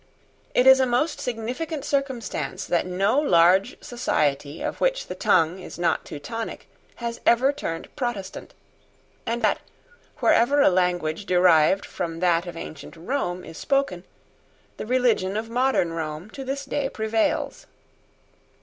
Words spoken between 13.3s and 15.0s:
is spoken, the